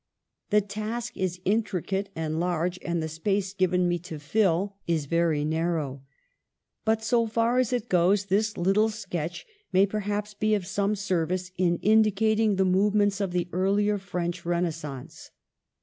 The 0.49 0.61
task 0.61 1.15
is 1.15 1.37
intri 1.45 1.85
cate 1.85 2.09
and 2.15 2.39
large, 2.39 2.79
and 2.83 3.03
the 3.03 3.07
space 3.07 3.53
given 3.53 3.87
me 3.87 3.99
to 3.99 4.17
fill 4.17 4.77
PREFACE. 4.87 5.01
7 5.03 5.03
is 5.03 5.05
very 5.05 5.45
narrow. 5.45 6.01
But, 6.83 7.03
so 7.03 7.27
far 7.27 7.59
as 7.59 7.71
it 7.71 7.87
goes, 7.87 8.25
this 8.25 8.57
little 8.57 8.89
sketch 8.89 9.45
may 9.71 9.85
perhaps 9.85 10.33
be 10.33 10.55
of 10.55 10.65
some 10.65 10.95
service 10.95 11.51
in 11.55 11.77
indicating 11.83 12.55
the 12.55 12.65
movements 12.65 13.21
of 13.21 13.31
the 13.31 13.47
earlier 13.53 13.99
French 13.99 14.43
Renaissance. 14.43 15.29